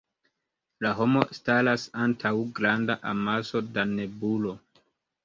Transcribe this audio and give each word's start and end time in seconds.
La 0.85 0.93
homo 0.99 1.21
staras 1.39 1.83
antaŭ 2.05 2.31
granda 2.61 2.97
amaso 3.13 3.63
da 3.77 3.85
nebulo. 3.93 4.57